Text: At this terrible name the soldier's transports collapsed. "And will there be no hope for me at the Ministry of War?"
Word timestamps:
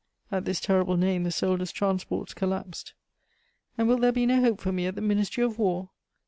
At 0.31 0.45
this 0.45 0.59
terrible 0.59 0.97
name 0.97 1.21
the 1.21 1.31
soldier's 1.31 1.71
transports 1.71 2.33
collapsed. 2.33 2.95
"And 3.77 3.87
will 3.87 3.97
there 3.99 4.11
be 4.11 4.25
no 4.25 4.41
hope 4.41 4.59
for 4.59 4.71
me 4.71 4.87
at 4.87 4.95
the 4.95 4.99
Ministry 5.01 5.43
of 5.43 5.59
War?" 5.59 5.91